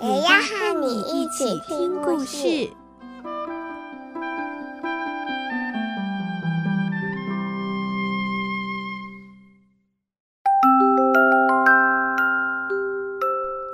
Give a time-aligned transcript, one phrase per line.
[0.00, 2.70] 也要和你一起听故事。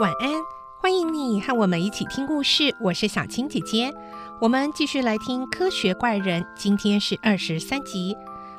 [0.00, 0.30] 晚安，
[0.80, 2.74] 欢迎你和我们一起听故事。
[2.80, 3.92] 我是小青姐姐，
[4.40, 8.16] 我们继续来听《科学怪人》，今天是二十三集。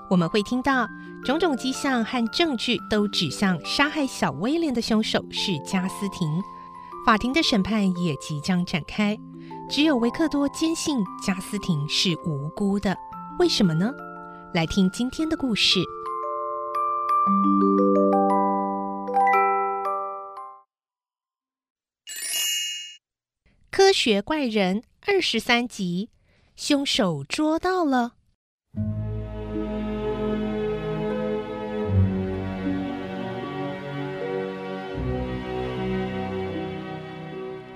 [0.07, 0.88] 我们会听到
[1.23, 6.43] 种种迹象和证据都指向杀害小威廉的凶手是加斯廷。
[7.05, 9.16] 法庭的审判也即将展开，
[9.70, 12.98] 只有维克多坚信加斯廷是无辜的。
[13.38, 13.93] 为什么呢？
[14.55, 15.79] 来听今天的故事，
[23.70, 26.10] 《科学怪人》二十三集，
[26.55, 28.15] 凶手捉到了。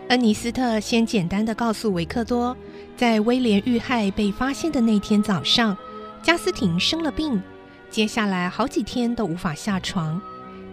[0.09, 2.57] 恩尼斯特先简单的告诉维克多，
[2.97, 5.77] 在威廉遇害被发现的那天早上，
[6.23, 7.39] 加斯廷生了病，
[7.91, 10.19] 接下来好几天都无法下床。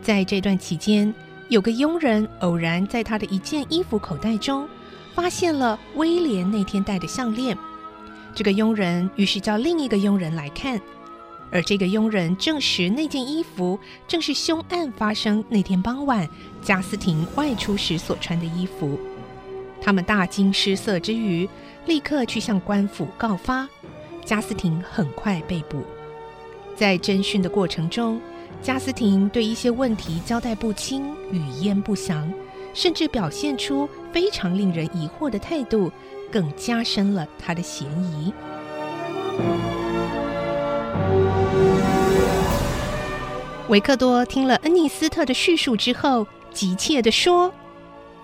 [0.01, 1.15] 在这段期间，
[1.51, 4.67] 有个佣人偶然在他的一件衣服口袋中
[5.15, 7.55] 发现了威廉那天戴的项链。
[8.35, 10.81] 这个佣人于是叫另一个佣人来看，
[11.53, 16.27] 而这个佣人证实那件衣服正是凶案发生那天傍晚
[16.63, 18.99] 加斯廷外出时所穿的衣服。
[19.81, 21.49] 他们大惊失色之余，
[21.87, 23.69] 立刻去向官府告发。
[24.25, 25.83] 加斯廷很快被捕。
[26.75, 28.21] 在侦讯的过程中，
[28.61, 32.33] 加斯廷对一些问题交代不清、语焉不详，
[32.75, 35.93] 甚至表现出非常令人疑惑的态度，
[36.33, 38.33] 更加深了他的嫌疑。
[43.69, 47.53] 维克多听了恩尼斯特的叙述之后，急切地说：“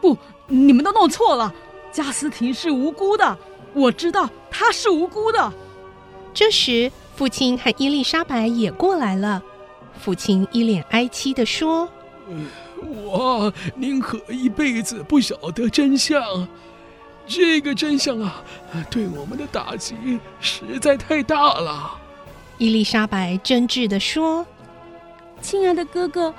[0.02, 0.16] 不。”
[0.46, 1.52] 你们都弄错了，
[1.90, 3.38] 加斯廷是无辜的，
[3.72, 5.52] 我知道他是无辜的。
[6.34, 9.42] 这时，父亲和伊丽莎白也过来了。
[9.98, 11.88] 父亲一脸哀戚地说
[13.04, 16.48] ：“我宁可一辈子不晓得真相，
[17.26, 18.42] 这个真相啊，
[18.90, 19.94] 对我们的打击
[20.40, 21.98] 实在太大了。”
[22.58, 24.46] 伊丽莎白真挚地说
[25.40, 26.34] ：“亲爱的哥哥，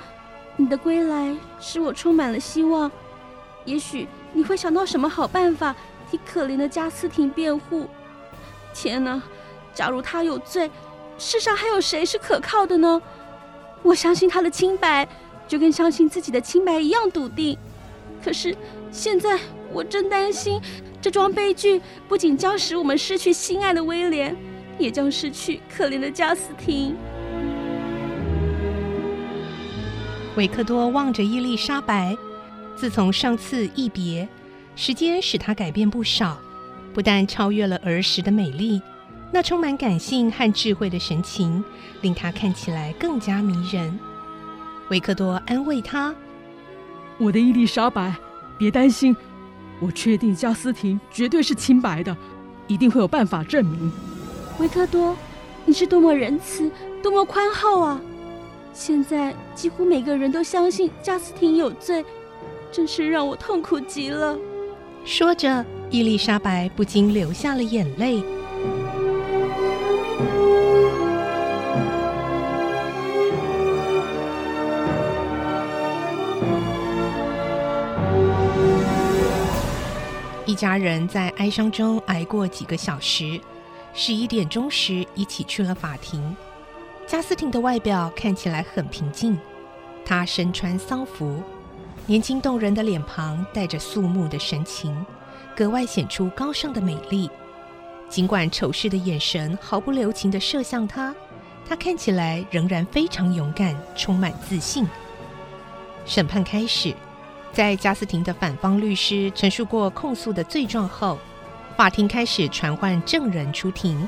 [0.56, 2.90] 你的归来使我充满了希望。”
[3.64, 5.74] 也许你会想到什么好办法
[6.10, 7.88] 替可怜的加斯廷辩护？
[8.74, 9.22] 天哪！
[9.72, 10.70] 假如他有罪，
[11.18, 13.00] 世上还有谁是可靠的呢？
[13.82, 15.06] 我相信他的清白，
[15.48, 17.58] 就跟相信自己的清白一样笃定。
[18.22, 18.56] 可是
[18.90, 19.38] 现在
[19.72, 20.60] 我真担心，
[21.00, 24.36] 这桩悲剧不仅将使我们失去心爱的威廉，
[24.78, 26.96] 也将失去可怜的加斯廷。
[30.36, 32.16] 维克多望着伊丽莎白。
[32.84, 34.28] 自从上次一别，
[34.76, 36.36] 时间使他改变不少，
[36.92, 38.78] 不但超越了儿时的美丽，
[39.32, 41.64] 那充满感性和智慧的神情，
[42.02, 43.98] 令他看起来更加迷人。
[44.90, 46.14] 维克多安慰他
[47.16, 48.14] ：“我的伊丽莎白，
[48.58, 49.16] 别担心，
[49.80, 52.14] 我确定加斯廷绝对是清白的，
[52.66, 53.90] 一定会有办法证明。”
[54.60, 55.16] 维克多，
[55.64, 56.70] 你是多么仁慈，
[57.02, 57.98] 多么宽厚啊！
[58.74, 62.04] 现在几乎每个人都相信加斯廷有罪。
[62.74, 64.36] 真是让我痛苦极了。
[65.04, 68.20] 说着，伊丽莎白不禁流下了眼泪。
[80.44, 83.40] 一家人在哀伤中挨过几个小时，
[83.92, 86.36] 十一点钟时一起去了法庭。
[87.06, 89.38] 加斯廷的外表看起来很平静，
[90.04, 91.40] 他身穿丧服。
[92.06, 94.94] 年轻动人的脸庞带着肃穆的神情，
[95.56, 97.30] 格外显出高尚的美丽。
[98.10, 101.14] 尽管仇视的眼神毫不留情地射向他，
[101.66, 104.86] 他看起来仍然非常勇敢，充满自信。
[106.04, 106.94] 审判开始，
[107.54, 111.18] 在加斯廷的反方律师陈述过控诉的罪状后，
[111.74, 114.06] 法庭开始传唤证人出庭。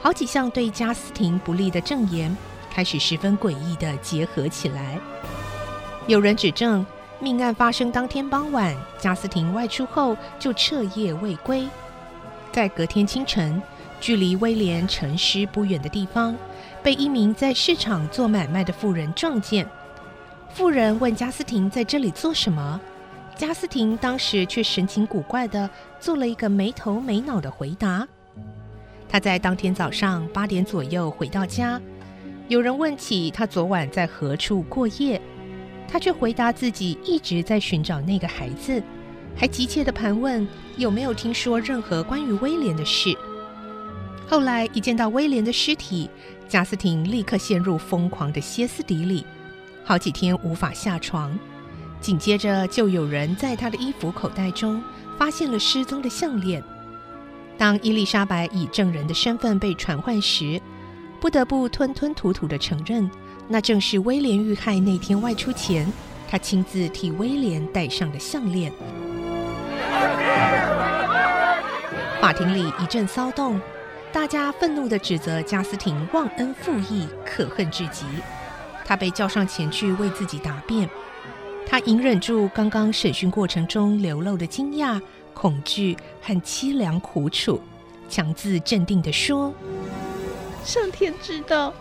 [0.00, 2.36] 好几项对加斯廷不利的证言
[2.72, 4.98] 开始十分诡异地结合起来。
[6.08, 6.84] 有人指证。
[7.20, 11.68] 命案发生当天傍晚，加斯廷外出后就彻夜未归。
[12.50, 13.62] 在隔天清晨，
[14.00, 16.34] 距离威廉沉尸不远的地方，
[16.82, 19.68] 被一名在市场做买卖的妇人撞见。
[20.48, 22.80] 妇人问加斯廷在这里做什么，
[23.36, 25.68] 加斯廷当时却神情古怪地
[26.00, 28.08] 做了一个没头没脑的回答。
[29.08, 31.80] 他在当天早上八点左右回到家，
[32.48, 35.20] 有人问起他昨晚在何处过夜，
[35.90, 38.80] 他却回答自己一直在寻找那个孩子，
[39.34, 40.46] 还急切地盘问
[40.76, 43.16] 有没有听说任何关于威廉的事。
[44.28, 46.08] 后来一见到威廉的尸体，
[46.48, 49.26] 贾斯汀立刻陷入疯狂的歇斯底里。
[49.82, 51.36] 好几天无法下床，
[52.00, 54.80] 紧接着就有人在他的衣服口袋中
[55.18, 56.62] 发现了失踪的项链。
[57.58, 60.60] 当伊丽莎白以证人的身份被传唤时，
[61.20, 63.10] 不得不吞吞吐吐地承认，
[63.52, 65.84] 那正是威廉遇害那天外出前，
[66.28, 68.72] 他亲自替威廉戴上的项链。
[72.20, 73.60] 法庭里一阵骚动，
[74.12, 78.04] 大家愤怒地指责加斯廷忘恩负义，可恨至极。
[78.84, 80.88] 他被叫上前去为自己答辩，
[81.66, 85.00] 他隐忍住刚刚审讯过程中流露的惊讶、
[85.34, 87.60] 恐惧和凄凉苦楚，
[88.08, 89.52] 强自镇定地说
[90.62, 91.74] ：“上天知道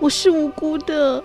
[0.00, 1.22] 我是无辜的。”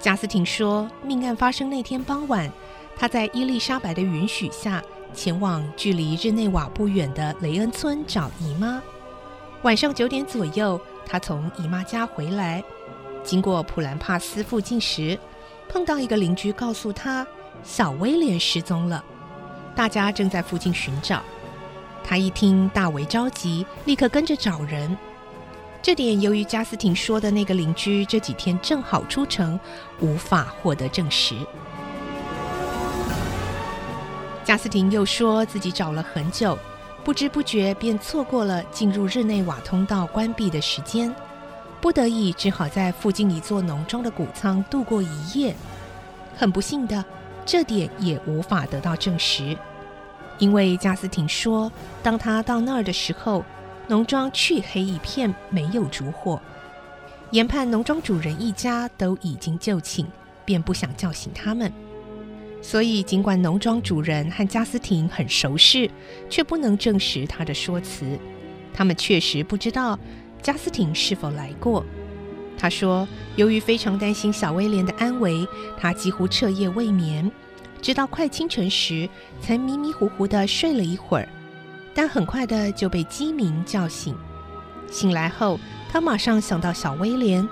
[0.00, 2.50] 贾斯廷说，命案发生那天傍晚，
[2.96, 8.80] 他在伊丽莎白的允许下，前往距离日内瓦不远的雷恩村找姨妈。
[9.62, 12.62] 晚上九点左右，他从姨妈家回来。
[13.24, 15.18] 经过普兰帕斯附近时，
[15.68, 17.26] 碰到一个邻居，告诉他
[17.64, 19.04] 小威廉失踪了，
[19.74, 21.20] 大家正在附近寻找。
[22.04, 24.96] 他一听大为着急，立刻跟着找人。
[25.80, 29.58] 这点由于加斯廷说的那个邻居这几天正好出城，
[30.00, 31.36] 无法获得证实。
[34.44, 36.58] 加斯廷又说自己找了很久，
[37.04, 41.14] 不知不觉便错过了进入日内瓦通道关闭的时间。
[41.80, 45.54] 不得已，只好在附近一座农庄的谷仓度过一夜。
[46.36, 47.04] 很不幸的，
[47.46, 49.56] 这点也无法得到证实，
[50.38, 51.70] 因为加斯廷说，
[52.02, 53.44] 当他到那儿的时候，
[53.88, 56.38] 农庄黢黑一片，没有烛火。
[57.30, 60.04] 研判农庄主人一家都已经就寝，
[60.44, 61.72] 便不想叫醒他们。
[62.60, 65.90] 所以，尽管农庄主人和加斯廷很熟识，
[66.28, 68.18] 却不能证实他的说辞。
[68.74, 69.98] 他们确实不知道。
[70.40, 71.84] 加斯廷是否来过？
[72.56, 75.46] 他说，由于非常担心小威廉的安危，
[75.78, 77.30] 他几乎彻夜未眠，
[77.80, 79.08] 直到快清晨时
[79.40, 81.28] 才迷迷糊糊地睡了一会儿，
[81.94, 84.14] 但很快的就被鸡鸣叫醒。
[84.90, 85.58] 醒来后，
[85.90, 87.46] 他马上想到小威廉，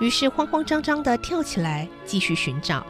[0.00, 2.86] 于是慌慌张张地跳起来继续寻找。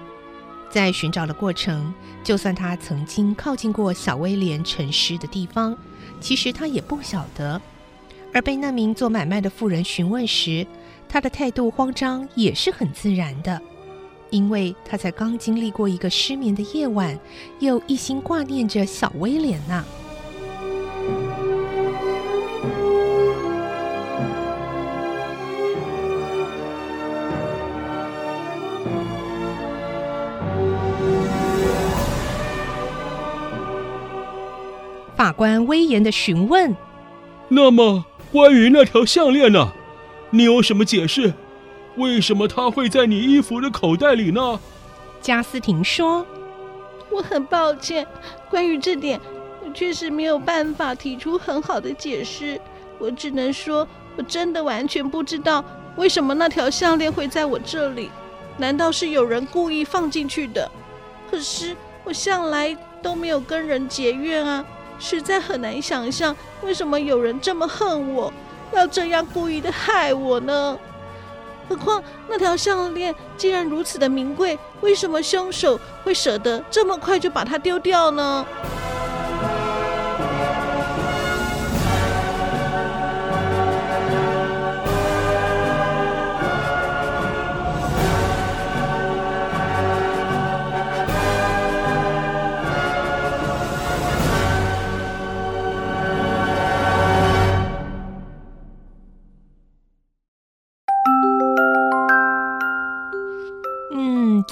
[0.70, 1.92] 在寻找的过程，
[2.22, 5.76] 就算他曾经靠近过小威廉沉尸的地方，
[6.20, 7.60] 其实他也不晓得。
[8.34, 10.66] 而被那名做买卖的妇人询问时，
[11.08, 13.58] 他的态度慌张也是很自然的，
[14.28, 17.18] 因为他才刚经历过一个失眠的夜晚，
[17.60, 19.82] 又一心挂念着小威廉呢。
[35.18, 36.76] 法官威严的询问
[37.50, 39.72] ：“那么？”关于那条项链呢？
[40.30, 41.34] 你有什么解释？
[41.96, 44.60] 为什么它会在你衣服的口袋里呢？
[45.20, 46.24] 加斯廷说
[47.10, 48.06] ：“我很抱歉，
[48.48, 49.20] 关于这点，
[49.66, 52.60] 我确实没有办法提出很好的解释。
[53.00, 55.64] 我只能说，我真的完全不知道
[55.96, 58.08] 为什么那条项链会在我这里。
[58.56, 60.70] 难道是有人故意放进去的？
[61.28, 64.64] 可是我向来都没有跟人结怨啊。”
[64.98, 68.32] 实在很难想象，为什么有人这么恨我，
[68.72, 70.78] 要这样故意的害我呢？
[71.68, 78.46] 何况那条项链既然如此的名贵，为什么凶手会舍得这么快就把它丢掉呢？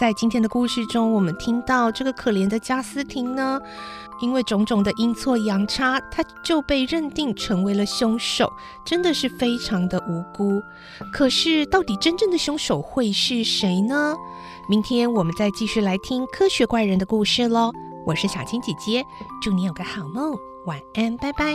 [0.06, 3.60] 在今天的故事中，我们听到这个可怜的加斯廷呢，
[4.20, 8.48] 因为种种的阴错阳差，他就被认定成为了凶手，
[8.84, 10.62] 真的是非常的无辜。
[11.12, 14.14] 可是，到底真正的凶手会是谁呢？
[14.68, 17.72] 明天我们再继续来听科学怪人的故事喽。
[18.06, 19.04] 我是小青姐姐，
[19.42, 20.36] 祝你有个好梦，
[20.66, 21.54] 晚安，拜拜。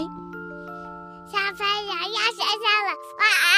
[1.32, 3.51] 小朋友要睡觉了，晚安。